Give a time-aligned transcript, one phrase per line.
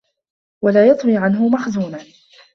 [0.61, 2.03] وَلَا يَطْوِي عَنْهُ مَخْزُونًا